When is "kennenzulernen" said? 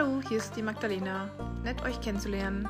2.00-2.66